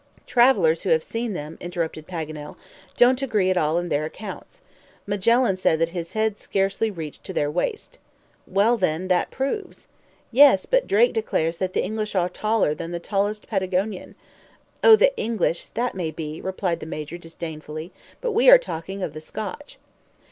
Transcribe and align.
"Travelers 0.25 0.81
who 0.81 0.89
have 0.89 1.03
seen 1.03 1.33
them," 1.33 1.59
interrupted 1.61 2.07
Paganel, 2.07 2.57
"don't 2.97 3.21
agree 3.21 3.51
at 3.51 3.55
all 3.55 3.77
in 3.77 3.89
their 3.89 4.03
accounts. 4.03 4.61
Magellan 5.05 5.57
said 5.57 5.77
that 5.77 5.89
his 5.89 6.13
head 6.13 6.39
scarcely 6.39 6.89
reached 6.89 7.23
to 7.25 7.33
their 7.33 7.51
waist." 7.51 7.99
"Well, 8.47 8.77
then, 8.77 9.09
that 9.09 9.29
proves." 9.29 9.85
"Yes, 10.31 10.65
but 10.65 10.87
Drake 10.87 11.13
declares 11.13 11.59
that 11.59 11.73
the 11.73 11.83
English 11.83 12.15
are 12.15 12.29
taller 12.29 12.73
than 12.73 12.89
the 12.89 12.99
tallest 12.99 13.45
Patagonian?" 13.47 14.15
"Oh, 14.83 14.95
the 14.95 15.15
English 15.19 15.67
that 15.67 15.93
may 15.93 16.09
be," 16.09 16.41
replied 16.41 16.79
the 16.79 16.87
Major, 16.87 17.19
disdainfully, 17.19 17.91
"but 18.21 18.31
we 18.31 18.49
are 18.49 18.57
talking 18.57 19.03
of 19.03 19.13
the 19.13 19.21
Scotch." 19.21 19.77